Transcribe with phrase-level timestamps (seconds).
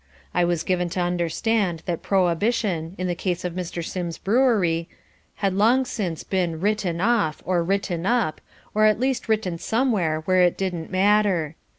[0.33, 3.85] I was given to understand that prohibition, in the case of Mr.
[3.85, 4.89] Sims's brewery,
[5.35, 8.41] had long since been "written off" or "written up"
[8.73, 11.55] or at least written somewhere where it didn't matter.